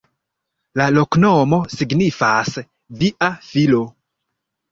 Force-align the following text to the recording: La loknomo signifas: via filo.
La 0.79 0.87
loknomo 0.95 1.59
signifas: 1.75 2.55
via 3.03 3.31
filo. 3.51 3.83